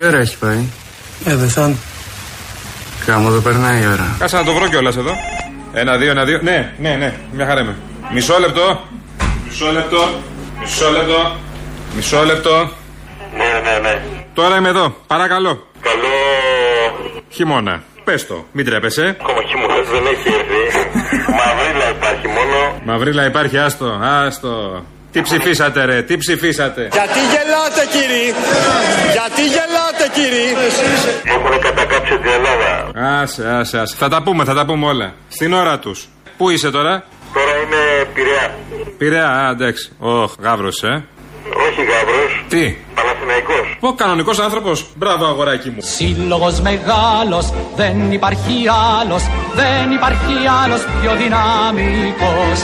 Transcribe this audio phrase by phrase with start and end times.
[0.00, 0.64] Τι ώρα έχει πάει;
[1.24, 1.72] Ε, δεν θα.
[3.06, 4.16] Κάμω δεν περνάει η ώρα.
[4.18, 5.10] Κάτσε να το βρω κιόλας εδώ.
[5.72, 6.40] Ένα, δύο, ένα, δύο.
[6.42, 7.14] Ναι, ναι, ναι.
[7.32, 7.76] Μια χαρά είμαι.
[8.12, 8.80] Μισό λεπτό.
[9.48, 10.08] Μισό λεπτό.
[10.60, 11.36] Μισό λεπτό.
[11.94, 12.70] Μισό λεπτό.
[13.36, 14.02] Ναι, ναι, ναι.
[14.34, 14.96] Τώρα είμαι εδώ.
[15.06, 15.66] Παρακαλώ.
[15.80, 16.08] Καλό.
[17.28, 17.82] Χειμώνα.
[18.04, 18.46] Πες το.
[18.52, 19.16] Μην τρέπεσαι.
[19.20, 20.88] Ακόμα χειμώνα δεν έχει έρθει.
[21.38, 22.80] Μαυρίλα υπάρχει μόνο.
[22.84, 23.58] Μαυρίλα υπάρχει.
[23.58, 23.98] Άστο.
[24.02, 24.84] Άστο.
[25.18, 26.02] Τι ψηφίσατε, ρε.
[26.02, 28.34] Τι ψηφίσατε; Γιατί γελάτε, κύριοι!
[29.12, 30.48] Γιατί γελάτε, κύριοι!
[31.24, 32.90] Έχουν κατακάψει την Ελλάδα.
[33.20, 33.96] Άσε, άσε, άσε.
[33.98, 35.14] Θα τα πούμε, θα τα πούμε όλα.
[35.28, 36.08] Στην ώρα τους.
[36.36, 38.56] Πού είσαι τώρα, Τώρα είμαι Πειραιά.
[38.98, 39.92] Πειραιά, α, εντάξει.
[39.98, 41.02] Ωχ, γάβρο, ε.
[41.66, 42.44] Όχι Γαύρος.
[42.48, 42.76] Τι;
[43.48, 43.76] Παναθηναϊκός.
[43.80, 44.86] Ο κανονικός άνθρωπος.
[44.94, 45.82] Μπράβο, αγοράκι μου.
[45.96, 48.54] Σύλλογος μεγάλος, δεν υπάρχει
[49.00, 49.22] άλλος,
[49.54, 52.58] δεν υπάρχει άλλος πιο δυναμικός.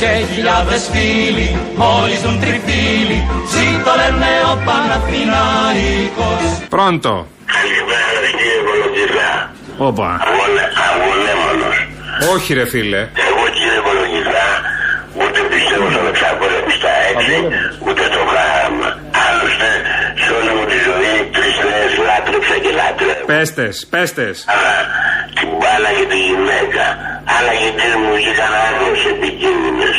[0.00, 3.20] Και χιλιάδες φίλοι, μόλις δουν τριφύλι,
[3.52, 6.42] ζήτω λένε ο Παναθηναϊκός.
[6.74, 7.12] Πρώτο.
[7.54, 9.30] Καλησπέρα ρε κύριε Κολογιστά.
[9.88, 10.08] Όπα.
[10.28, 11.76] Αγωνε, αγωνέμονος.
[12.32, 13.00] Όχι, ρε φίλε.
[13.28, 14.46] Εγώ κύριε Κολογιστά
[15.20, 17.34] ούτε πιστεύω στον εξαπολεμιστά έτσι,
[17.86, 17.99] ούτε
[23.30, 24.44] Πέστες, πέστες.
[24.46, 24.74] Αλλά
[25.34, 26.84] την μπάλα και τη γυναίκα,
[27.36, 29.96] αλλά γιατί μου είχαν άγνωση επικίνδυνες.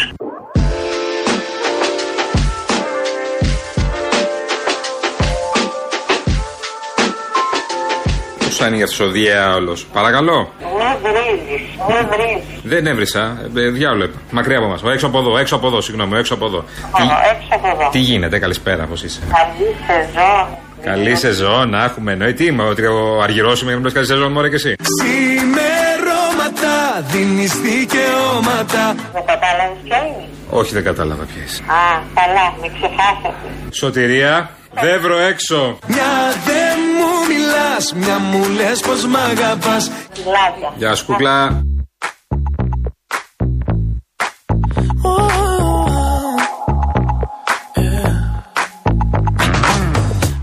[8.40, 9.78] Πώς ανοίγει αυτό ο διάολο.
[9.94, 10.52] Παρακαλώ.
[10.60, 12.62] Με βρίζεις, με βρίζεις.
[12.64, 13.50] Δεν έβρισα.
[13.58, 14.18] Ε, διάολο είπα.
[14.32, 14.92] Μακριά από μα.
[14.92, 16.64] Έξω από εδώ, έξω από εδώ, συγγνώμη, έξω από εδώ.
[16.96, 17.90] Τι, Ω, Έξω από εδώ.
[17.92, 20.48] τι γίνεται, καλησπέρα, πώς είσαι; Καλή σεζόν.
[20.84, 22.34] Καλή σεζόν, να έχουμε εννοεί.
[22.34, 24.76] Τι είμαι, ότι ο Αργυρός είμαι, να καλή σεζόν, μωρέ και εσύ.
[24.98, 26.76] Ξημερώματα,
[27.12, 28.96] δίνεις δικαιώματα.
[29.14, 30.28] Δεν κατάλαβες ποια είναι.
[30.50, 31.64] Όχι, δεν κατάλαβα ποια είσαι.
[31.64, 33.48] Α, καλά, με ξεχάσατε.
[33.72, 34.50] Σωτηρία,
[34.82, 35.78] δεύρο έξω.
[35.88, 39.92] Μια δεν μου μιλάς, μια μου λες πως μ' αγαπάς.
[40.26, 40.74] Λάδια.
[40.78, 41.64] Γεια σου, κούκλα.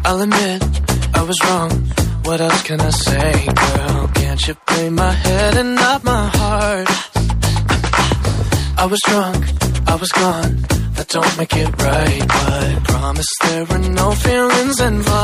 [0.09, 0.63] I'll admit
[1.15, 1.71] I was wrong.
[2.25, 4.09] What else can I say, girl?
[4.15, 6.89] Can't you play my head and not my heart?
[8.79, 9.45] I was drunk,
[9.87, 10.55] I was gone.
[10.97, 15.18] That don't make it right, but I promise there were no feelings involved.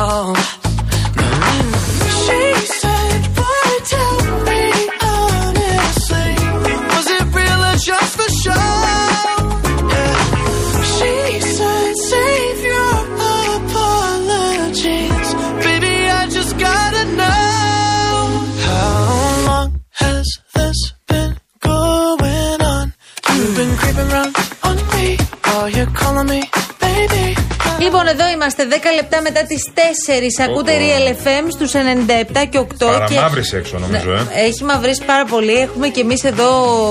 [28.45, 30.45] Είμαστε 10 λεπτά μετά τις 4.
[30.49, 32.65] Ακούτε Real FM στους 97 και 8.
[33.09, 33.15] και...
[33.15, 34.15] Παραμαύρησε έξω, νομίζω, ε.
[34.17, 35.55] Ναι, Έχει μαυρίσει πάρα πολύ.
[35.67, 36.49] Έχουμε και εμείς εδώ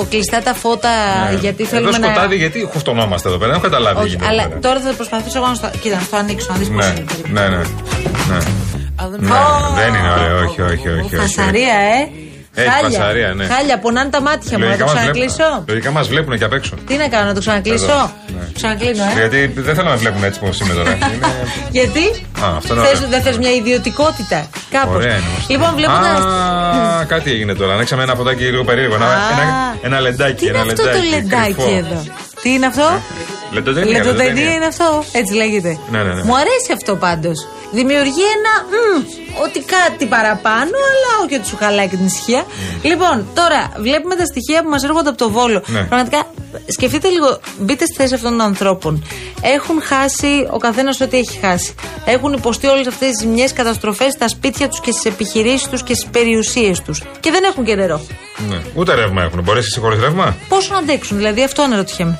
[0.09, 0.89] κλειστά τα φώτα
[1.39, 1.95] γιατί θέλουμε Ναι.
[1.97, 2.11] Εδώ να.
[2.13, 3.95] σκοτάδι, γιατί χουφτωνόμαστε εδώ πέρα, δεν έχω καταλάβει.
[3.99, 4.61] τι Όχι, γίνεται αλλά εδώ πέρα.
[4.61, 5.69] τώρα θα προσπαθήσω εγώ να στο.
[5.81, 7.03] Κοίτα, να στο ανοίξω, να δεις πώς Ναι, είναι.
[7.07, 7.29] περίπου.
[7.33, 7.57] ναι, ναι.
[7.57, 8.39] ναι.
[9.01, 9.27] I'll Ναι,
[9.81, 10.99] δεν είναι ωραίο, όχι, όχι, όχι.
[11.05, 11.15] όχι.
[11.15, 12.01] Φασαρία, ε.
[12.55, 12.99] Έχει Χάλια.
[12.99, 13.45] φασαρία, ναι.
[13.45, 14.63] Χάλια, πονάνε τα μάτια μου.
[14.65, 15.35] Να το Λογικά μας ξανακλείσω.
[15.35, 16.73] βλέπουν- Λογικά μας βλέπουν και απ' έξω.
[16.87, 18.01] Τι να κάνω, να το ξανακλείσω; Εδώ,
[18.35, 18.43] ναι.
[18.45, 19.13] Το Ξανακλίνω, ε.
[19.19, 20.89] Γιατί δεν θέλω να με βλέπουν έτσι πώς είμαι τώρα.
[20.95, 21.07] Είναι...
[21.77, 22.03] Γιατί;
[22.43, 23.09] Α, αυτό είναι θες, ωραίο.
[23.09, 24.39] δεν θες μια ιδιωτικότητα;
[24.75, 24.95] Κάπως.
[24.95, 25.45] Ωραία είναι όμως.
[25.49, 26.11] Λοιπόν, βλέποντα.
[26.99, 27.73] Α, κάτι έγινε τώρα.
[27.73, 28.95] Ανοίξαμε ένα φωτάκι λίγο περίεργο.
[28.95, 29.09] Ένα, Α.
[29.41, 30.33] ένα, ένα λεντάκι.
[30.35, 31.75] Τι είναι ένα αυτό το λεντάκι κρυφό.
[31.77, 32.03] εδώ;
[32.41, 32.87] Τι είναι αυτό;
[33.53, 33.91] Λεντοτενία.
[33.91, 35.03] Λεντοτενία είναι αυτό.
[35.11, 35.77] Έτσι λέγεται.
[35.91, 36.23] Ναι, ναι, ναι.
[36.23, 37.47] Μου αρέσει αυτό πάντως.
[37.71, 38.53] Δημιουργεί ένα.
[38.69, 39.03] μμ,
[39.43, 42.45] ότι κάτι παραπάνω, αλλά όχι ότι σου χαλάει και την ησυχία.
[42.81, 45.63] Λοιπόν, τώρα βλέπουμε τα στοιχεία που μας έρχονται από το Βόλο.
[45.65, 45.83] Ναι.
[45.83, 46.27] Πραγματικά,
[46.67, 49.05] σκεφτείτε λίγο, μπείτε στη θέση αυτών των ανθρώπων.
[49.41, 51.75] Έχουν χάσει ο καθένας ό,τι έχει χάσει.
[52.05, 55.93] Έχουν υποστεί όλες αυτές τις ζημιές, καταστροφές στα σπίτια τους και στις επιχειρήσεις τους και
[55.93, 57.03] στις περιουσίες τους.
[57.19, 58.01] Και δεν έχουν και νερό.
[58.49, 58.61] Ναι.
[58.75, 59.41] Ούτε ρεύμα έχουν.
[59.43, 62.17] Μπορείς εσύ χωρίς ρεύμα; Πόσο να αντέξουν, δηλαδή, αυτό αναρωτιέμαι.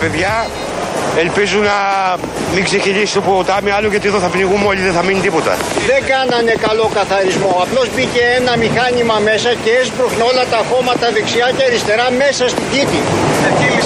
[0.00, 0.46] Παιδιά.
[1.16, 1.76] Ελπίζω να
[2.54, 5.52] μην ξεκινήσει το ποτάμι άλλο γιατί εδώ θα πνιγούμε όλοι, δεν θα μείνει τίποτα.
[5.90, 7.52] Δεν κάνανε καλό καθαρισμό.
[7.64, 12.66] Απλώς μπήκε ένα μηχάνημα μέσα και έσπρωχνε όλα τα χώματα δεξιά και αριστερά μέσα στην
[12.72, 13.00] κήτη.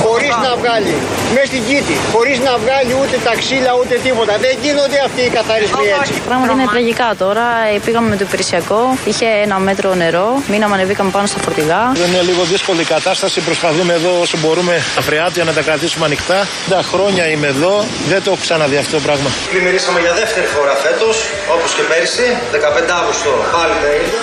[0.05, 0.95] Χωρίς να βγάλει.
[1.35, 1.95] Μέσα στην κήτη.
[2.15, 4.33] Χωρίς να βγάλει ούτε τα ξύλα ούτε τίποτα.
[4.45, 6.13] Δεν γίνονται αυτοί οι καθαρισμοί έτσι.
[6.29, 7.47] Πράγματα είναι τραγικά τώρα.
[7.75, 8.81] Ε, Πήγαμε με το υπηρεσιακό,
[9.11, 11.83] είχε ένα μέτρο νερό, μείναμε, ανεβήκαμε πάνω στα φορτηγά.
[12.07, 13.41] Είναι λίγο δύσκολη η κατάσταση.
[13.41, 16.39] Προσπαθούμε εδώ όσο μπορούμε τα φρεάτια να τα κρατήσουμε ανοιχτά.
[16.69, 19.29] Τα χρόνια είμαι εδώ, δεν το έχω ξαναδεί αυτό το πράγμα.
[19.50, 21.17] Πλημμυρίσαμε για δεύτερη φορά φέτος,
[21.55, 23.31] όπως και πέρυσι, 15 Αύγουστο.
[23.56, 24.20] Πάλι τα ίδια.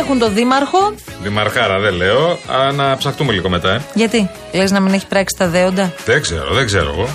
[0.00, 2.30] Έχουν τον δήμαρχο, Δημαρχάρα δεν λέω.
[2.30, 3.80] Α, να ψαχτούμε λίγο μετά, ε.
[3.94, 7.08] Γιατί, λες να μην έχει πράξει τα δέοντα; Δεν ξέρω, δεν ξέρω εγώ.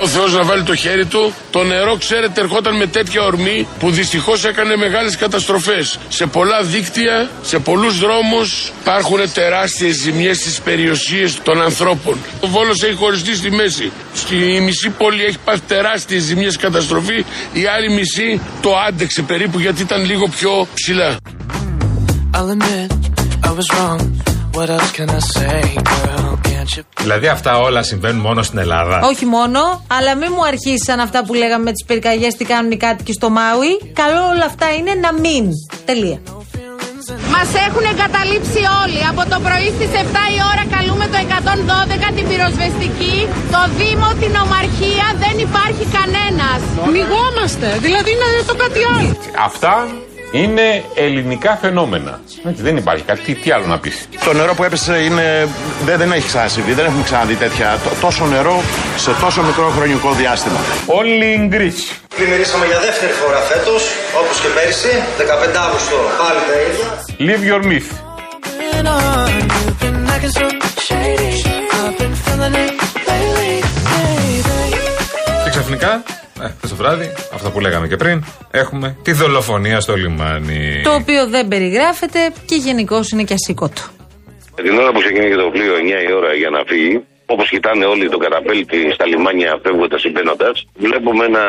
[0.00, 1.34] Ο Θεός να βάλει το χέρι του.
[1.50, 5.98] Το νερό, ξέρετε, ερχόταν με τέτοια ορμή που δυστυχώς έκανε μεγάλες καταστροφές.
[6.08, 12.18] Σε πολλά δίκτυα, σε πολλούς δρόμους υπάρχουν τεράστιες ζημιές στις περιουσίες των ανθρώπων.
[12.40, 13.92] Ο Βόλος έχει χωριστεί στη μέση.
[14.14, 17.24] Στη μισή πόλη έχει πάθει τεράστιες ζημιές καταστροφή.
[17.52, 21.16] Η άλλη μισή το άντεξε περίπου γιατί ήταν λίγο πιο ψηλά.
[22.34, 22.90] I'll admit
[23.42, 24.37] I was wrong.
[24.58, 25.62] What else can I say,
[25.92, 26.30] girl?
[26.48, 26.82] Can't you?
[27.00, 29.00] Δηλαδή αυτά όλα συμβαίνουν μόνο στην Ελλάδα.
[29.02, 29.60] Όχι μόνο,
[29.96, 33.30] αλλά μην μου αρχίσαν αυτά που λέγαμε με τις πυρκαγιές, τι κάνουν οι κάτοικοι στο
[33.30, 33.92] Μάουι.
[33.92, 35.44] Καλό όλα αυτά είναι να μην.
[35.84, 36.18] Τελεία.
[37.34, 39.00] Μας έχουν εγκαταλείψει όλοι.
[39.10, 43.16] Από το πρωί στις 7 η ώρα καλούμε το 112 την πυροσβεστική.
[43.54, 46.60] Το Δήμο, την Ομαρχία δεν υπάρχει κανένας.
[46.96, 47.68] Μιγόμαστε.
[47.86, 49.10] Δηλαδή είναι το κάτι άλλο.
[49.48, 49.72] Αυτά
[50.32, 52.20] είναι ελληνικά φαινόμενα.
[52.48, 53.20] Έτσι, δεν υπάρχει κάτι.
[53.20, 55.48] Τι, τι άλλο να πεις; Το νερό που έπεσε είναι,
[55.84, 56.72] δεν, δεν έχει ξανασυμβεί.
[56.72, 57.78] Δεν έχουμε ξαναδεί τέτοια.
[57.84, 58.62] τ- Τόσο νερό
[58.96, 60.58] σε τόσο μικρό χρονικό διάστημα.
[60.86, 61.82] Only in Greece.
[62.16, 63.82] Πλημμυρίσαμε για δεύτερη φορά φέτος,
[64.22, 65.96] όπως και πέρυσι, 15 Αύγουστο.
[66.22, 66.88] Πάλι τα ίδια.
[67.28, 67.90] Live your myth.
[68.60, 69.30] Been on,
[69.62, 70.46] you've been acting so
[70.88, 71.32] shady.
[71.80, 72.74] I've been feeling it
[73.08, 73.54] lately,
[73.88, 74.76] baby.
[75.44, 76.27] Και ξαφνικά, ε, χθες
[76.68, 80.80] το βράδυ, αυτό που λέγαμε και πριν, έχουμε τη δολοφονία στο λιμάνι.
[80.84, 83.82] Το οποίο δεν περιγράφεται και γενικώς είναι και ασήκωτο.
[84.54, 88.08] Την ώρα που ξεκινάει το πλοίο 9 η ώρα για να φύγει, όπως κοιτάνε όλοι
[88.08, 91.44] τον καταπέλτη στα λιμάνια φεύγοντας ή μπαίνοντας, βλέπουμε ένα,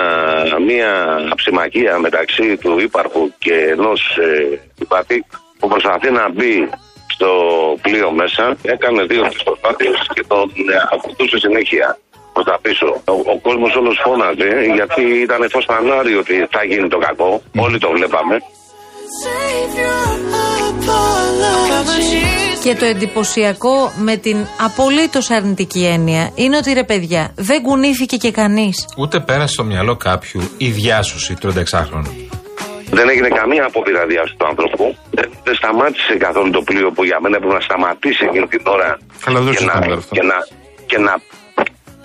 [0.67, 0.91] μια
[1.35, 5.25] ψημακία μεταξύ του ύπαρχου και ενός ε, υπάτη
[5.59, 6.69] που προσπαθεί να μπει
[7.07, 7.29] στο
[7.81, 8.57] πλοίο μέσα.
[8.61, 11.97] Έκανε δύο τρει προσπάθειες και τον ε, ακολουθούσε συνέχεια
[12.39, 12.87] προ τα πίσω.
[13.13, 17.31] Ο, ο κόσμος όλος φώναζε γιατί ήταν φως φανάρι ότι θα γίνει το κακό.
[17.65, 18.35] Όλοι το βλέπαμε.
[19.21, 20.05] Save your
[20.69, 22.37] apologies.
[22.63, 24.37] Και το εντυπωσιακό με την
[24.67, 28.85] απολύτως αρνητική έννοια είναι ότι ρε παιδιά, δεν κουνήθηκε και κανείς.
[28.97, 32.13] Ούτε πέρασε στο μυαλό κάποιου η διάσωση του 36χρονου.
[32.97, 34.95] Δεν έγινε καμία απόπειρα διάσωσης του άνθρωπου.
[35.11, 38.97] Δεν, δεν σταμάτησε καθόλου το πλοίο που για μένα έπρεπε να σταματήσει εκείνη την ώρα
[39.25, 40.15] Καλά, δεν και, το να, συζητάμε αυτό.
[40.15, 40.37] και, να,
[40.89, 41.13] και να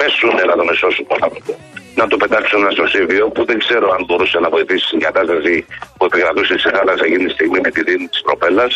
[0.05, 1.53] πέσουν να τον εσώσουν τον άνθρωπο.
[2.01, 5.55] Να το πετάξουν ένα στο Σίβιο που δεν ξέρω αν μπορούσε να βοηθήσει στην κατάσταση
[5.97, 8.73] που επικρατούσε στη θάλασσα εκείνη τη στιγμή με τη δίνη της προπέλας.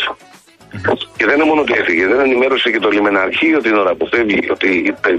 [1.16, 4.40] Και δεν είναι μόνο ότι έφυγε, δεν ενημέρωσε και το λιμεναρχείο την ώρα που φεύγει
[4.56, 4.70] ότι
[5.06, 5.10] ε,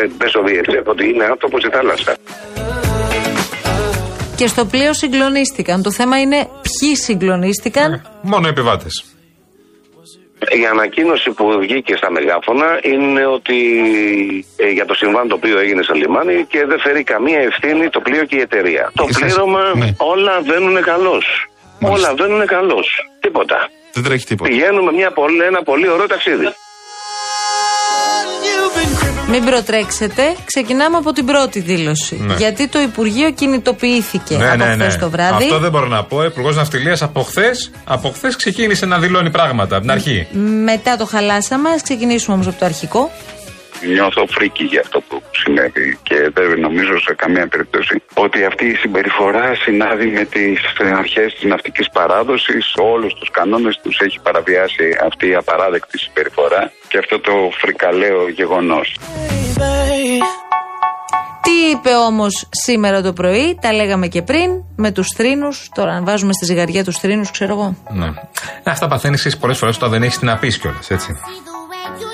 [0.00, 2.12] ε, μέσω VHF ότι είναι άνθρωπος στη θάλασσα.
[4.36, 5.82] Και στο πλοίο συγκλονίστηκαν.
[5.82, 7.90] Το θέμα είναι ποιοι συγκλονίστηκαν.
[8.22, 8.94] Μόνο οι επιβάτες.
[10.48, 13.58] Η ανακοίνωση που βγήκε στα μεγάφωνα είναι ότι
[14.56, 18.00] ε, για το συμβάν το οποίο έγινε στο λιμάνι και δεν φέρει καμία ευθύνη το
[18.00, 18.92] πλοίο και η εταιρεία.
[18.94, 19.62] Το πλήρωμα
[19.96, 21.46] όλα βαίνουν καλώς.
[21.82, 22.88] Όλα βαίνουν καλώς.
[23.20, 23.68] Τίποτα.
[23.92, 24.50] Δεν τρέχει τίποτα.
[24.50, 26.48] Πηγαίνουμε μια, πολύ- ένα πολύ ωραίο ταξίδι.
[29.30, 30.22] Μην προτρέξετε.
[30.44, 32.16] Ξεκινάμε από την πρώτη δήλωση.
[32.20, 32.34] Ναι.
[32.34, 35.44] Γιατί το Υπουργείο κινητοποιήθηκε από χθες το βράδυ.
[35.44, 36.16] Αυτό δεν μπορώ να πω.
[36.16, 40.26] Ο Υπουργός Ναυτιλίας από χθες από χθες ξεκίνησε να δηλώνει πράγματα από την αρχή.
[40.64, 41.68] Μετά το χαλάσαμε.
[41.70, 43.10] Α ξεκινήσουμε όμως από το αρχικό.
[43.94, 48.74] Νιώθω φρίκι για αυτό που συνέβη και δεν νομίζω σε καμία περίπτωση ότι αυτή η
[48.74, 50.58] συμπεριφορά συνάδει με τις
[51.02, 52.64] αρχές της ναυτικής παράδοσης.
[52.92, 58.98] Όλους τους κανόνες τους έχει παραβιάσει αυτή η απαράδεκτη συμπεριφορά και αυτό το φρικαλαίο γεγονός.
[61.42, 65.68] Τι είπε όμως σήμερα το πρωί, τα λέγαμε και πριν, με τους θρήνους.
[65.74, 67.76] Τώρα, αν βάζουμε στη ζυγαριά τους θρήνους, ξέρω εγώ.
[67.90, 68.06] Ναι.
[68.64, 71.16] Αυτά παθαίνεις εσύ πολλές φορές όταν δεν έχεις την απεί κιόλας, έτσι.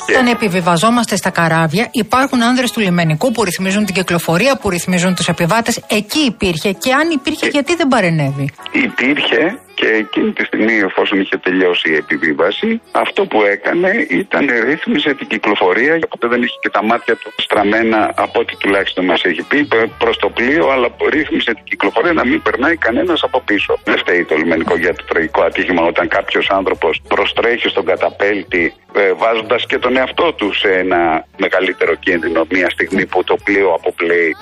[0.09, 5.29] Όταν επιβιβαζόμαστε στα καράβια, υπάρχουν άνδρες του λιμενικού που ρυθμίζουν την κυκλοφορία, που ρυθμίζουν τους
[5.29, 5.81] επιβάτες.
[5.89, 6.73] Εκεί υπήρχε.
[6.73, 11.97] Και αν υπήρχε, γιατί δεν παρενέβη; Υπήρχε και εκείνη τη στιγμή εφόσον είχε τελειώσει η
[12.05, 13.91] επιβίβαση αυτό που έκανε
[14.23, 19.05] ήταν ρύθμιζε την κυκλοφορία οπότε δεν είχε και τα μάτια του στραμμένα από ό,τι τουλάχιστον
[19.05, 19.59] μας έχει πει
[20.03, 23.79] προ το πλοίο αλλά ρύθμιζε την κυκλοφορία να μην περνάει κανένας από πίσω.
[23.85, 29.13] Δεν φταίει το λιμενικό για το τραγικό ατύχημα όταν κάποιος άνθρωπος προστρέχει στον καταπέλτη ε,
[29.13, 34.33] βάζοντας και τον εαυτό του σε ένα μεγαλύτερο κίνδυνο μια στιγμή που το πλοίο αποπλέει.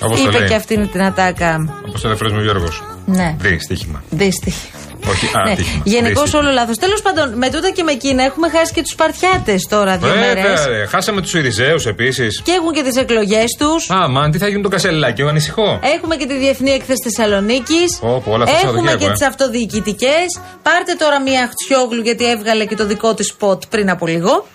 [0.00, 0.48] Όπως το Είπε λέει.
[0.48, 1.82] και αυτήν την ατάκα.
[1.88, 2.95] Όπως το λέει μου Γιώργος.
[3.06, 3.34] Ναι.
[3.38, 4.02] Δι, στοίχημα.
[4.10, 4.70] Δύστιχη.
[5.10, 5.54] Όχι, α, Ναι.
[5.54, 5.82] τύχημα.
[5.84, 6.76] Γενικώς Δι, όλο λάθος.
[6.78, 10.34] Τέλος πάντων, με τούτα και με εκείνα έχουμε χάσει και τους Σπαρτιάτες τώρα δύο μέρες.
[10.60, 10.86] Βέβαια, ρε.
[10.86, 12.42] Χάσαμε τους Ιριζέους επίσης.
[12.44, 13.90] Και έχουν και τις εκλογές τους.
[13.90, 15.80] Α, μαν, τι θα γίνει το κασελάκι, εγώ ανησυχώ.
[15.96, 17.98] Έχουμε και τη Διεθνή Έκθεση Θεσσαλονίκης.
[18.00, 19.12] Πω, πω, όλα αυτά Έχουμε Σαββατοκύριακο, και ε.
[19.12, 20.40] τις αυτοδιοικητικές.
[20.62, 24.46] Πάρτε τώρα μία Αχτσιόγλου γιατί έβγαλε και το δικό της σποτ πριν από λίγο.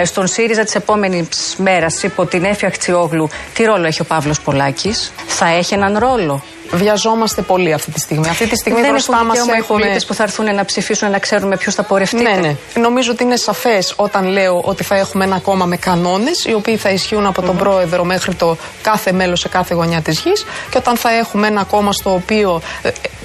[0.00, 4.40] Ε, Στον ΣΥΡΙΖΑ της επόμενης μέρας, υπό την Έφη Αχτσιόγλου, τι ρόλο έχει ο Παύλος
[4.40, 8.28] Πολάκης; Θα έχει έναν ρόλο; Βιαζόμαστε πολύ αυτή τη στιγμή.
[8.28, 9.78] Αυτή τη στιγμή Δεν μπροστά έχουν μας δικαίωμα οι έχουμε.
[9.78, 12.22] πολίτες που θα έρθουν να ψηφίσουν να ξέρουν με ποιου θα πορευτείτε.
[12.22, 12.80] Ναι, ναι.
[12.80, 16.76] Νομίζω ότι είναι σαφές όταν λέω ότι θα έχουμε ένα κόμμα με κανόνες, οι οποίοι
[16.76, 20.44] θα ισχύουν από τον πρόεδρο μέχρι το κάθε μέλος σε κάθε γωνιά της γης.
[20.70, 22.62] Και όταν θα έχουμε ένα κόμμα στο οποίο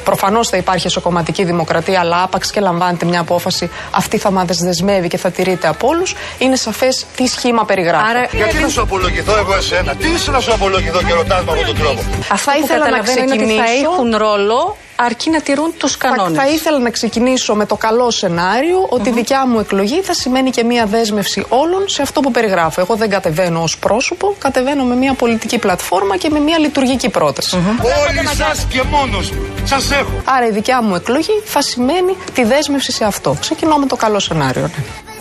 [0.03, 5.07] προφανώς θα υπάρχει εσωκομματική δημοκρατία, αλλά άπαξ και λαμβάνεται μια απόφαση, αυτή θα μα δεσμεύει
[5.07, 8.09] και θα τηρείται από όλους, είναι σαφές τι σχήμα περιγράφει.
[8.09, 11.51] Άρα, Γιατί να σου απολογηθώ εγώ εσένα, τι είσαι να σου απολογηθώ και ρωτάς με
[11.51, 11.99] αυτόν τον τρόπο;
[12.31, 15.73] Αυτό Θα που ήθελα να καταλαβαίνω είναι ότι θα ξεκινήσω- έχουν ρόλο αρκεί να τηρούν
[15.77, 16.37] τους Θα, κανόνες.
[16.37, 20.49] θα ήθελα να ξεκινήσω με το καλό σενάριο ότι η δικιά μου εκλογή θα σημαίνει
[20.49, 22.81] και μια δέσμευση όλων σε αυτό που περιγράφω.
[22.81, 27.55] Εγώ δεν κατεβαίνω ως πρόσωπο, κατεβαίνω με μια πολιτική πλατφόρμα και με μια λειτουργική πρόταση.
[27.55, 30.21] Όλοι σας και μόνος μου, σας έχω.
[30.25, 33.35] Άρα η δικιά μου εκλογή θα σημαίνει τη δέσμευση σε αυτό.
[33.39, 34.61] Ξεκινώ με το καλό σενάριο.
[34.61, 35.12] ναι.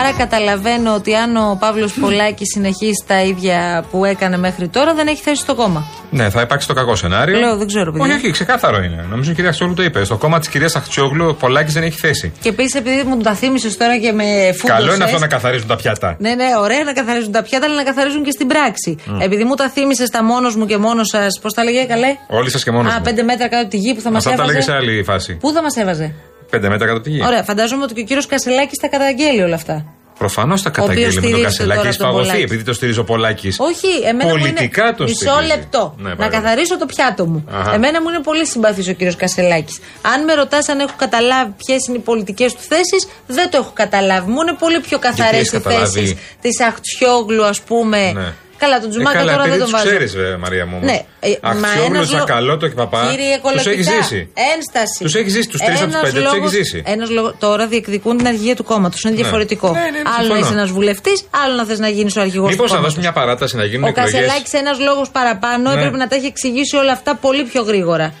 [0.00, 5.06] Άρα καταλαβαίνω ότι αν ο Παύλος Πολάκης συνεχίσει τα ίδια που έκανε μέχρι τώρα, δεν
[5.06, 5.86] έχει θέση στο κόμμα.
[6.10, 7.38] Ναι, θα υπάρξει το κακό σενάριο.
[7.38, 8.06] Λέω, δεν ξέρω, παιδιά.
[8.06, 9.06] Όχι, όχι, ξεκάθαρο είναι.
[9.10, 10.06] Νομίζω η κυρία Αχτσιόγλου το είπες.
[10.06, 12.32] Στο κόμμα της κυρίας Αχτσιόγλου ο Πολάκης δεν έχει θέση.
[12.40, 14.78] Και επίσης, επειδή μου τα θύμισες τώρα και με φούντωσε.
[14.80, 16.16] Καλό είναι αυτό να καθαρίζουν τα πιάτα.
[16.18, 18.96] Ναι, ναι, ωραία να καθαρίζουν τα πιάτα, αλλά να καθαρίζουν και στην πράξη.
[19.06, 19.20] Μμ.
[19.20, 22.50] Επειδή μου τα θύμισες τα μόνος μου και μόνος σας, πώς τα λέγε, καλέ; Όλοι
[22.50, 22.94] σας και μόνος.
[22.94, 24.52] Α, πέντε μέτρα κάτω από τη γη που θα μας Αυτά τα έβαζε.
[24.52, 25.34] λέγε σε άλλη φάση.
[25.34, 26.14] Πού θα μας έβαζε;
[26.50, 27.24] Πέντε μέτρα κάτω από τη γη.
[27.24, 29.84] Ωραία, φαντάζομαι ότι και ο κύριος Κασελάκης θα καταγγέλει όλα αυτά.
[30.18, 31.76] Προφανώς τα Ο οποίος καταγγέλει με τον στηρίζει Κασελάκη.
[31.78, 32.42] τώρα Έχει τον φαγωθεί Πολάκη.
[32.44, 33.56] επειδή το στηρίζει ο Πολάκης.
[33.58, 35.12] Όχι, εμένα Πολιτικά μου το είναι.
[35.18, 35.46] Μισό στηρίζει.
[35.56, 35.94] λεπτό.
[35.98, 36.42] Ναι, να παρακαλώ.
[36.42, 37.44] καθαρίσω το πιάτο μου.
[37.52, 37.74] Αχα.
[37.74, 39.78] Εμένα μου είναι πολύ συμπαθής ο κύριος Κασελάκης.
[40.12, 43.70] Αν με ρωτάς αν έχω καταλάβει ποιες είναι οι πολιτικές του θέσεις, δεν το έχω
[43.74, 44.30] καταλάβει.
[44.30, 48.12] Μου είναι πολύ πιο καθαρές οι έχεις καταλάβει; θέσεις της Αχτσιόγλου, ας πούμε.
[48.12, 48.32] Ναι.
[48.58, 49.88] Καλά, τον Τζουμάκα ε, καλά, τώρα δεν επειδή τον τους βάζω.
[49.96, 50.78] ξέρεις, βέβαια, Μαρία μου.
[50.82, 53.00] Ναι, ε, μα Αξιόγλου, ένας λο- Ζακαλώτο και Παπά.
[53.10, 54.20] Κύριε Τους έχει Κολοκυθά, ζήσει.
[54.54, 54.98] Ένσταση.
[55.04, 56.82] Τους έχει ζήσει, τους τρεις από τους Ένας πέντε, τους έχει λόγος- ζήσει.
[56.86, 59.02] ένας λόγος- τώρα διεκδικούν την αρχηγία του κόμματος.
[59.02, 59.20] Είναι Ναι.
[59.22, 59.68] διαφορετικό.
[59.72, 60.38] Ναι, ναι, ναι, άλλο να συμφωνώ.
[60.40, 62.94] είσαι ένας βουλευτής, άλλο να θες να γίνεις ο αρχηγός του Μήπω να κόμματος.
[62.94, 65.76] δώσουμε μια παράταση να γίνουν Ο εκλογές; Κασελάκης ένας λόγος παραπάνω Ναι.
[65.78, 68.12] έπρεπε να τα έχει εξηγήσει όλα αυτά πολύ πιο γρήγορα.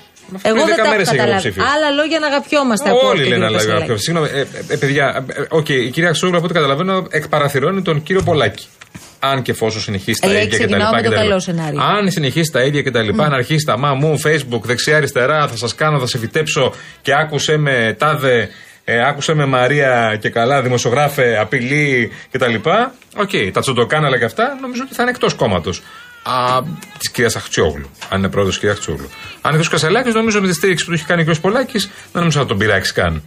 [0.42, 1.48] Εγώ είναι δεν δέκα τα έχω μέρες έγινε καταλάβει.
[1.48, 1.74] υποψήφιος.
[1.76, 4.02] Άλλα λόγια να αγαπιόμαστε από Όλοι τον λένε κύριο αλλά Κασελάκη.
[4.02, 7.82] Συγγνώμη, ε, ε, ε, παιδιά, ε, ε, οκ, η κυρία Αξιόγλου από ό,τι καταλαβαίνω εκπαραθυρώνει
[7.82, 8.66] τον κύριο Πολάκη.
[9.20, 10.64] Αν και εφόσον συνεχίσει τα Λέει, ίδια κτλ.
[10.66, 11.16] ξεκινάω με το κτλ.
[11.16, 11.80] καλό σενάριο.
[11.82, 13.08] Αν συνεχίσει τα ίδια κτλ.
[13.12, 13.20] Μμ.
[13.20, 17.56] Αν αρχίσει τα μα μου, Facebook, δεξιά-αριστερά, θα σας κάνω, θα σε φυτέψω και άκουσε
[17.56, 18.48] με τάδε,
[18.84, 22.54] ε, άκουσε με Μαρία και καλά, δημοσιογράφε, απειλή κτλ.
[23.16, 25.82] Οκ, τα τσοντοκάναλα και αυτά νομίζω ότι θα είναι εκτός κόμματος.
[26.98, 27.90] Της κυρίας Αχτσιόγλου.
[28.08, 29.08] Αν είναι πρόεδρος της κυρίας Αχτσιόγλου.
[29.40, 31.36] Αν είναι ο Κασελάκης, νομίζω με τη στήριξη που του έχει κάνει ο κ.
[31.36, 33.22] Πολάκης, δεν νομίζω να τον πειράξει καν.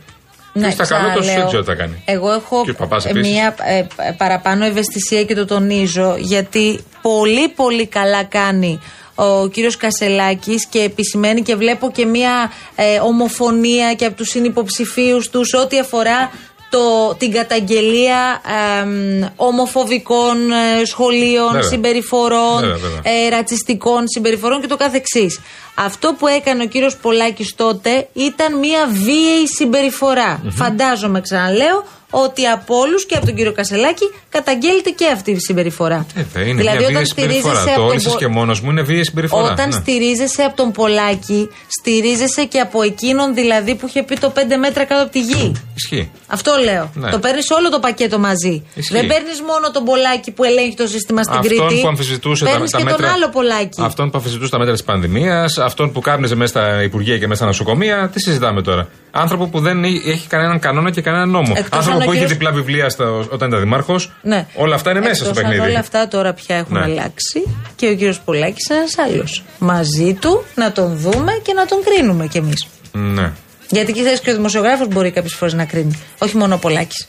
[0.53, 2.01] Ναι, Και στα καλό τόσο ξαναλέω, δεν ξέρω τι θα κάνει.
[2.05, 3.31] Εγώ έχω Και ο Παπάς ε, επίσης.
[3.31, 3.85] μία ε,
[4.17, 8.79] παραπάνω ευαισθησία και το τονίζω γιατί πολύ πολύ καλά κάνει
[9.15, 15.29] ο κύριος Κασελάκης και επισημαίνει και βλέπω και μία ε, ομοφωνία και από τους συνυποψηφίους
[15.29, 16.31] τους ό,τι αφορά
[16.69, 18.41] το, την καταγγελία
[18.81, 21.61] εμ, ομοφοβικών ε, σχολείων, Βέβαια.
[21.69, 22.99] συμπεριφορών, Βέβαια, βέβαια.
[23.25, 25.39] ε, ρατσιστικών συμπεριφορών και το καθεξής.
[25.85, 30.41] Αυτό που έκανε ο κύριος Πολάκης τότε ήταν μια βίαιη συμπεριφορά.
[30.49, 31.83] Φαντάζομαι, ξαναλέω,
[32.13, 36.05] ότι από όλους και από τον κύριο Κασελάκη καταγγέλλεται και αυτή η συμπεριφορά.
[36.15, 37.53] Ε, είναι Δηλαδή, μια όταν βίαιη συμπεριφορά.
[37.55, 39.51] στηρίζεσαι Το από όλοι τον σα Πο- και μόνος μου είναι βίαιη συμπεριφορά.
[39.51, 39.71] Όταν ναι.
[39.75, 44.83] στηρίζεσαι από τον Πολάκη, στηρίζεσαι και από εκείνον δηλαδή που είχε πει το 5 μέτρα
[44.85, 45.51] κάτω από τη γη.
[45.75, 46.11] Ισχύει.
[46.27, 46.91] Αυτό λέω.
[46.93, 47.09] Ναι.
[47.09, 48.63] Το παίρνεις όλο το πακέτο μαζί.
[48.73, 48.93] Ισχύει.
[48.93, 51.81] Δεν παίρνεις μόνο τον Πολάκη που ελέγχει το σύστημα στην Αυτόν Κρήτη.
[51.81, 53.05] που αμφισβητούσε τα, παίρνεις τα και μέτρα.
[53.05, 53.81] τον άλλο Πολάκη.
[53.81, 57.35] Αυτόν που αμφισβητούσε τα μέτρα της πανδημίας, αυτόν που κάπνιζε μέσα στα Υπουργεία και μέσα
[57.35, 58.09] στα νοσοκομεία.
[58.13, 61.53] Τι συζητάμε τώρα; Άνθρωπο που δεν έχει κανέναν κανόνα και κανέναν νόμο.
[61.55, 64.11] Εκτός Άνθρωπο αν ο που είχε κύριος- διπλά βιβλία στο, όταν ήταν δημάρχος.
[64.21, 64.47] Ναι.
[64.55, 65.69] Όλα αυτά είναι μέσα στο Εκτός αν παιχνίδι.
[65.69, 66.83] Όλα αυτά τώρα πια έχουν Ναι.
[66.83, 67.43] αλλάξει
[67.75, 69.43] και ο κύριος Πολάκης είναι ένας άλλος.
[69.59, 72.67] Μαζί του να τον δούμε και να τον κρίνουμε κι εμείς.
[72.91, 73.31] Ναι.
[73.69, 75.99] Γιατί και θες και ο δημοσιογράφος μπορεί κάποιες φορές να κρίνει.
[76.17, 77.07] Όχι μόνο ο Πολάκης.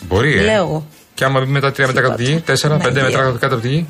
[0.00, 0.42] Μπορεί, ε.
[0.42, 0.86] Λέω εγώ.
[1.14, 3.18] Και άμα μπει μετά τρία μέτρα κάτω από τη γη, τέσσερα, πέντε Μαγεία.
[3.18, 3.86] μέτρα κάτω από τη γη.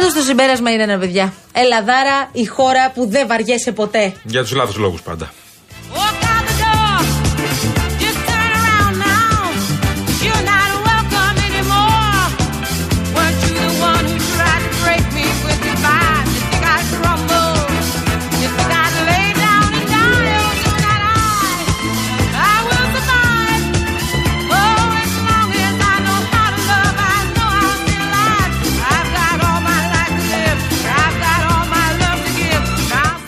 [0.00, 1.32] Πάντως το συμπέρασμα είναι ένα παιδιά.
[1.52, 4.12] Ελλαδάρα, η χώρα που δεν βαριέσαι ποτέ.
[4.24, 5.32] Για τους λάθου λόγους πάντα.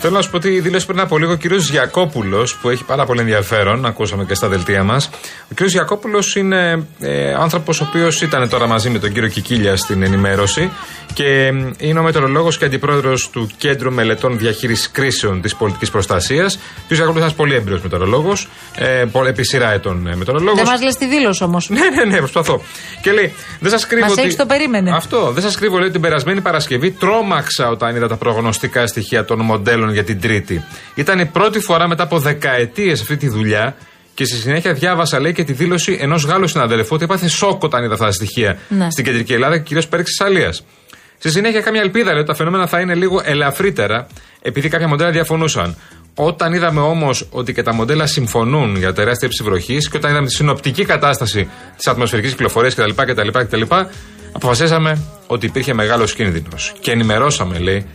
[0.05, 3.05] Θέλω να σου πω ότι δήλωσε πριν από λίγο ο κύριος Γιακόπουλος, που έχει πάρα
[3.05, 5.09] πολύ ενδιαφέρον, ακούσαμε και στα δελτία μας.
[5.43, 9.75] Ο κύριος Γιακόπουλος είναι ε, άνθρωπος ο οποίος ήταν τώρα μαζί με τον κύριο Κικίλια
[9.75, 10.71] στην ενημέρωση
[11.13, 16.55] και ε, είναι ο μετεωρολόγος και αντιπρόεδρος του Κέντρου Μελετών Διαχείρισης Κρίσεων της Πολιτικής Προστασίας.
[16.55, 20.59] Ο κύριος Γιακόπουλος είναι ένας πολύ έμπειρος μετεωρολόγος, ε, πο- επί σειρά ετών ε, μετεωρολόγος.
[20.61, 21.69] Δεν μας λες τη δήλωση όμως.
[21.73, 22.61] Ναι, ναι, ναι, προσπαθώ.
[23.01, 24.03] Και λέει, δεν σας κρύβω.
[24.03, 24.21] Μας ότι...
[24.21, 24.91] έχεις το περίμενε.
[24.95, 25.31] Αυτό.
[25.31, 29.91] Δεν σας κρύβω, λέει, την περασμένη Παρασκευή τρόμαξα όταν είδα τα προγνωστικά στοιχεία των μοντέλων
[29.93, 30.63] για την Τρίτη.
[30.95, 33.75] Ήταν η πρώτη φορά μετά από δεκαετίες αυτή τη δουλειά
[34.13, 37.83] και στη συνέχεια διάβασα, λέει, και τη δήλωση ενός Γάλλου συναδελφού ότι έπαθε σοκ όταν
[37.83, 38.91] είδα αυτά τα στοιχεία Ναι.
[38.91, 40.63] στην κεντρική Ελλάδα και κυρίως πέρυσι της Αλίας.
[41.17, 44.07] Στη συνέχεια, κάμια ελπίδα λέει ότι τα φαινόμενα θα είναι λίγο ελαφρύτερα,
[44.41, 45.75] επειδή κάποια μοντέλα διαφωνούσαν.
[46.15, 50.27] Όταν είδαμε όμως ότι και τα μοντέλα συμφωνούν για τεράστια ύψη βροχής και όταν είδαμε
[50.27, 53.61] τη συνοπτική κατάσταση της ατμοσφαιρικής κυκλοφορίας κτλ, κτλ, κτλ,
[54.31, 56.73] αποφασίσαμε ότι υπήρχε μεγάλος κίνδυνος.
[56.79, 57.85] Και ενημερώσαμε, λέει,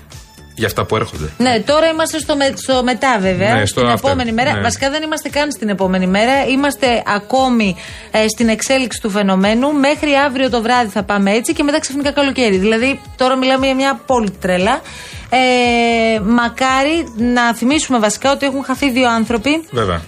[0.59, 1.29] για αυτά που έρχονται.
[1.39, 3.55] Ναι, τώρα είμαστε στο, με- στο μετά βέβαια.
[3.55, 3.97] Ναι, στο στην after.
[3.97, 4.53] επόμενη μέρα.
[4.55, 4.61] Ναι.
[4.61, 6.47] Βασικά δεν είμαστε καν στην επόμενη μέρα.
[6.47, 7.77] Είμαστε ακόμη
[8.11, 9.73] ε, στην εξέλιξη του φαινομένου.
[9.73, 12.57] Μέχρι αύριο το βράδυ θα πάμε έτσι και μετά ξαφνικά καλοκαίρι.
[12.57, 14.81] Δηλαδή τώρα μιλάμε για μια απόλυτη τρέλα.
[15.31, 19.65] Ε, μακάρι να θυμίσουμε βασικά ότι έχουν χαθεί δύο άνθρωποι.
[19.71, 20.01] Βέβαια.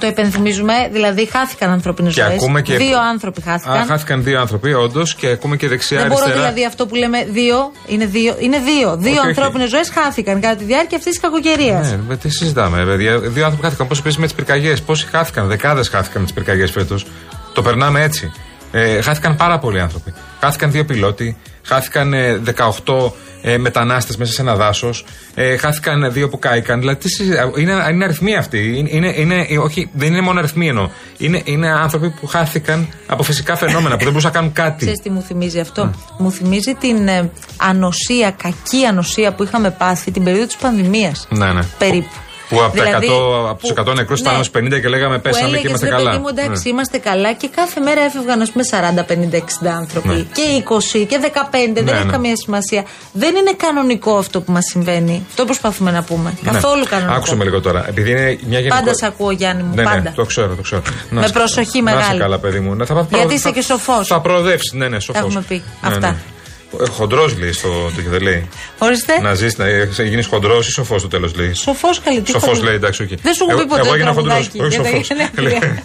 [0.00, 2.32] Το υπενθυμίζουμε, δηλαδή χάθηκαν ανθρώπινες Και ζωές.
[2.34, 3.76] ακούμε και- Δύο άνθρωποι χάθηκαν.
[3.76, 6.32] Α, χάθηκαν δύο άνθρωποι, όντως, και ακούμε και Δεν μπορώ δεξιά-αριστερά.
[6.34, 7.72] δηλαδή αυτό που λέμε δύο.
[7.86, 8.36] Είναι δύο.
[8.40, 8.96] Είναι δύο.
[8.96, 9.26] Δύο όχι.
[9.26, 11.90] ανθρώπινες ζωές χάθηκαν κατά τη διάρκεια αυτής της κακοκαιρίας.
[11.90, 13.18] Ναι, με τι συζητάμε, ρε παιδιά.
[13.18, 13.86] Δύο άνθρωποι χάθηκαν.
[13.86, 17.06] Πώς επίσης με τις πυρκαγιές; Πόσοι χάθηκαν, δεκάδες χάθηκαν με τις πυρκαγιές φέτος.
[17.54, 18.32] Το περνάμε έτσι.
[18.72, 20.12] Ε, χάθηκαν πάρα πολλοί άνθρωποι.
[20.40, 21.36] Χάθηκαν δύο πιλότοι.
[21.64, 22.40] Χάθηκαν ε,
[22.84, 23.10] 18
[23.42, 25.04] ε, μετανάστες μέσα σε ένα δάσος.
[25.34, 26.78] Ε, χάθηκαν δύο που κάηκαν.
[26.80, 28.78] Δηλαδή, τι συζη- είναι, είναι αριθμοί αυτοί.
[28.78, 30.88] Είναι, είναι, είναι- όχι, δεν είναι μόνο αριθμοί εννοώ.
[31.18, 34.76] Είναι, είναι άνθρωποι που χάθηκαν από φυσικά φαινόμενα που δεν μπορούσαν να κάνουν κάτι.
[34.78, 40.10] Ξέρεις τι μου θυμίζει αυτό; Μου θυμίζει την ε, ανοσία, κακή ανοσία που είχαμε πάθει
[40.10, 41.26] την περίοδο της πανδημίας.
[41.30, 41.60] Ναι, ναι.
[41.78, 42.08] Περίπου.
[42.52, 44.24] Που από, Δηλαδή, τα 100, από τους που- 100 νεκρούς ναι.
[44.24, 46.10] φτάναμε στους 50 και λέγαμε Που πέσαμε και έλεγες, είμαστε ρε καλά.
[46.10, 46.70] παιδί μου, εντάξει, Ναι.
[46.74, 50.08] είμαστε καλά και κάθε μέρα έφευγαν, ας πούμε, 40, 50, 60 άνθρωποι.
[50.08, 50.14] Ναι.
[50.36, 52.12] Και 20 και 15, δεν Ναι, έχει ναι.
[52.12, 52.82] καμία σημασία.
[53.12, 55.24] Δεν είναι κανονικό αυτό που μας συμβαίνει.
[55.28, 56.34] Αυτό προσπαθούμε να πούμε.
[56.44, 57.10] Καθόλου κανονικό.
[57.12, 57.16] Ναι.
[57.16, 57.88] Άκουσε με λίγο τώρα.
[57.88, 58.76] Επειδή είναι μια γενικό...
[58.76, 59.74] Πάντα σε ακούω, Γιάννη μου.
[59.74, 60.00] Ναι, πάντα.
[60.00, 60.82] ναι, το ξέρω, το ξέρω.
[61.10, 62.04] Να Με σε- προσοχή Να μεγάλη.
[62.12, 62.74] είσαι καλά, παιδί μου.
[62.74, 64.06] Να, θα, Γιατί θα- είσαι και σοφός.
[64.06, 65.22] Θα προοδεύσεις, ναι, ναι, σοφός.
[65.22, 65.62] έχουμε πει.
[65.82, 66.16] Αυτά.
[66.90, 68.48] Χοντρός λέει στο τέτοιο, δεν λέει.
[68.78, 69.20] Ορίστε.
[69.20, 69.56] Να ζήσει,
[69.96, 71.52] να γίνεις χοντρός ή σοφός στο τέλος λέει.
[71.52, 72.20] Σοφός καλή.
[72.20, 72.64] τι Σοφός χοντρός.
[72.64, 73.08] λέει, εντάξει, οκ.
[73.08, 74.48] Δεν σου έχω Εγώ- πει ποτέ Εγώ έγινα χοντρός.
[74.50, 75.30] τραγουδάκι Όχι για τα σοφό.
[75.40, 75.82] γενέθλια.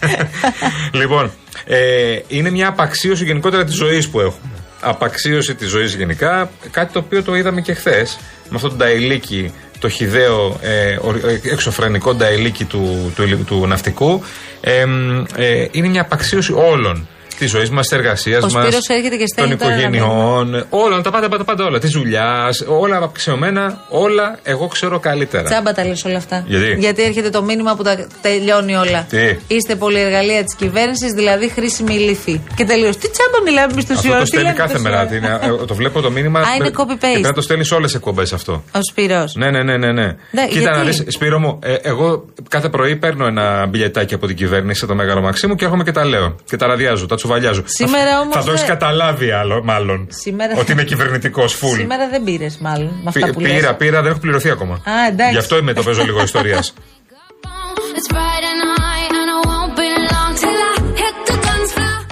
[0.91, 1.31] λοιπόν,
[1.65, 4.51] ε, είναι μια απαξίωση γενικότερα της ζωής που έχουμε.
[4.81, 6.49] Απαξίωση της ζωής γενικά.
[6.71, 11.23] Κάτι το οποίο το είδαμε και χθες με αυτό το νταηλίκι, το χιδαίο ε, ορ-
[11.25, 14.23] ε, εξωφρενικό νταηλίκι του, του, ηλι- του ναυτικού.
[14.61, 17.07] Ε, μ, ε, είναι μια απαξίωση όλων.
[17.37, 20.65] Της ζωής μας, της εργασίας Ο μας, Σπύρος έρχεται και των στέλνει τώρα ένα οικογενειών,
[20.69, 21.79] όλα, τα πάντα, πάντα, πάντα όλα.
[21.79, 25.43] Της δουλειάς, όλα απαξιωμένα, όλα εγώ ξέρω καλύτερα.
[25.43, 26.43] Τσάμπα τα λες όλα αυτά.
[26.77, 29.05] Γιατί; έρχεται το μήνυμα που τα τελειώνει όλα.
[29.09, 32.41] Τι; Είστε πολυεργαλεία της κυβέρνησης, δηλαδή χρήσιμη ηλίθη.
[32.55, 32.97] Και τελείως.
[32.97, 34.17] Τι τσάμπα μιλάμε εμείς τόση Αυτό ώρα.
[34.17, 34.97] το τι στέλνει λέμε κάθε τόση μέρα.
[34.99, 36.39] ώρα; τι είναι, ε, το βλέπω το μήνυμα.
[36.39, 36.97] Α, είναι και copy-paste.
[36.99, 38.63] πρέπει να το στέλνει σε όλες τις εκπομπές αυτό.
[38.71, 39.35] Ο Σπύρος.
[39.35, 39.91] Ναι, ναι, ναι, ναι.
[39.91, 40.15] ναι.
[40.31, 44.27] Ναι, Κοίτα να γιατί; δεις, Σπύρο μου, ε, εγώ κάθε πρωί παίρνω ένα μπιλετάκι από
[44.27, 46.35] την κυβέρνηση, το Μέγαρο Μαξίμου και έρχομαι και τα λέω.
[46.45, 47.63] Και τα ραδιάζω, τα τσουβαλιάζω.
[47.65, 50.07] Σήμερα Θα- όμως Θα το έχεις δεν- καταλάβει άλλο, μάλλον.
[50.09, 51.77] Σήμερα- Ότι είμαι κυβερνητικός, φουλ.
[51.79, 52.87] Σήμερα δεν πήρες, μάλλον.
[53.03, 53.51] Με αυτά Πή- που λες.
[53.53, 54.73] Πήρα, πήρα, δεν έχω πληρωθεί ακόμα.
[54.73, 55.31] Α, εντάξει.
[55.31, 56.73] Γι' αυτό είμαι, το παίζω λίγο ιστορίας.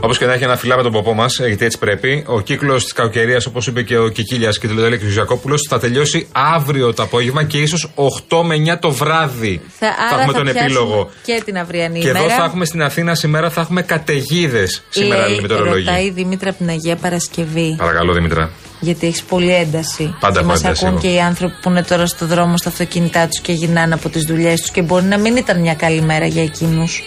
[0.06, 2.24] Όπως και να έχει ένα φυλάμε τον ποπό μας, γιατί έτσι πρέπει.
[2.28, 5.80] Ο κύκλος της κακοκαιρίας, όπως είπε και ο Κικίλιας και τηλετέλη και ο Ζιακόπουλο, θα
[5.80, 9.62] τελειώσει αύριο το απόγευμα και ίσως 8 με 9 το βράδυ.
[9.80, 11.10] Θα, άρα έχουμε θα τον πιάσουμε επίλογο.
[11.24, 12.26] Και την αυριανή Και ημέρα.
[12.26, 15.92] εδώ θα έχουμε στην Αθήνα σήμερα θα έχουμε καταιγίδες σήμερα, λέει η Λέει, μετεωρολογία.
[15.92, 17.76] ρωτάει η Δήμητρα από την Αγία Παρασκευή.
[17.78, 18.50] Παρακαλώ, Δημητρά.
[18.80, 20.16] Γιατί έχεις πολύ ένταση.
[20.20, 21.08] Πάντα και έχω μας ένταση ακούν εγώ.
[21.08, 24.24] και οι άνθρωποι που είναι τώρα στο δρόμο στα αυτοκίνητά τους και γυρνάνε από τις
[24.24, 27.02] δουλειές τους και μπορεί να μην ήταν μια καλή μέρα για εκείνους.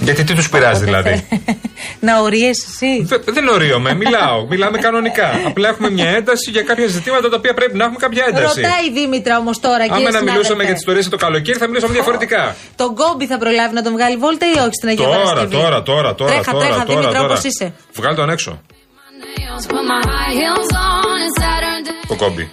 [0.00, 1.28] Γιατί τι τους πειράζει δηλαδή;
[2.06, 4.46] να ορίεσαι εσύ; Δε- Δεν ορίομαι, μιλάω.
[4.48, 5.28] Μιλάμε κανονικά.
[5.46, 8.60] Απλά έχουμε μια ένταση για κάποια ζητήματα τα οποία πρέπει να έχουμε κάποια ένταση.
[8.60, 10.64] Ρωτάει η Δήμητρα όμως τώρα, κύριε Άμα να μιλούσαμε συνάδελφε.
[10.64, 12.56] για τις ιστορίες το καλοκαίρι, θα μιλούσαμε διαφορετικά.
[12.76, 15.82] Τον κόμπι θα προλάβει να τον βγάλει βόλτα ή όχι στην Αγία Τώρα, Παρασκευή; τώρα,
[15.82, 16.30] τώρα, τώρα.
[16.32, 17.32] Τρέχα, τώρα, τρέχα, τώρα, Δήμητρα, τώρα.
[17.32, 17.72] όπως είσαι.
[17.98, 18.52] Βγάλει τον έξω.
[19.72, 21.96] Put my high heels on and Saturday.
[22.08, 22.44] Το κόμπι.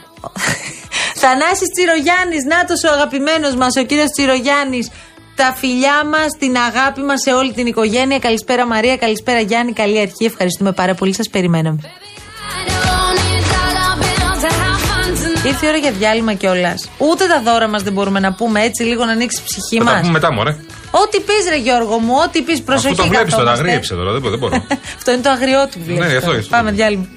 [1.21, 4.89] Θανάσης Τσιρογιάννης, νάτος ο αγαπημένος μας, ο κύριος Τσιρογιάννης.
[5.41, 8.19] Τα φιλιά μας, την αγάπη μας σε όλη την οικογένεια.
[8.19, 10.25] Καλησπέρα Μαρία, καλησπέρα Γιάννη, καλή αρχή.
[10.25, 11.79] Ευχαριστούμε πάρα πολύ, σας περιμέναμε.
[15.45, 16.89] Ήρθε η ώρα για διάλειμμα κιόλας.
[16.97, 19.83] Ούτε τα δώρα μας δεν μπορούμε να πούμε έτσι, λίγο να ανοίξει η ψυχή Θα
[19.85, 19.99] τα μας.
[19.99, 20.55] πούμε μετά, μωρέ.
[20.91, 22.91] Ό,τι πεις, ρε Γιώργο μου, ό,τι πεις, προσοχή.
[22.91, 23.63] Αυτό το βλέπεις τώρα, καθόμαστε.
[23.63, 24.11] αγρίεψε τώρα.
[24.11, 24.37] Δεν μπορώ.
[24.37, 24.63] Δεν μπορώ.
[24.97, 25.99] Αυτό είναι το αγριό του βλέπει.
[25.99, 26.49] Ναι, γι' αυτό, γι' αυτό.
[26.55, 27.07] Πάμε διάλειμμα.